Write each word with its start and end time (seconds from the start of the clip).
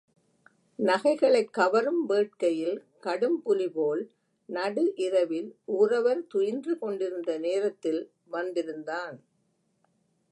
நகைகளைக் 0.79 1.51
கவரும் 1.51 2.09
வேட்கையில் 2.09 2.79
கடும்புலிபோல் 3.03 4.01
நடு 4.49 4.93
இரவில் 4.95 5.55
ஊரவர் 5.67 6.21
துயின்று 6.33 6.77
கொண்டிருந்த 6.77 7.37
நேரத்தில் 7.37 8.11
வந்திருந்தான். 8.25 9.17